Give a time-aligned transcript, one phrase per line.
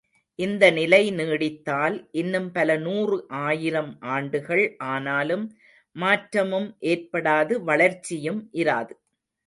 [0.39, 5.45] இந்த நிலை நீடித்தால் இன்னும் பல நூறு ஆயிரம் ஆண்டுகள் ஆனாலும்
[5.95, 8.93] மாற்றமும் ஏற்படாது வளர்ச்சியும் இராது.